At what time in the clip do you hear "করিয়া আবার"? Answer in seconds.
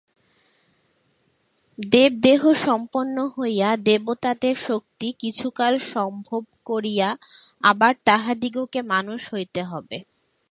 6.65-7.93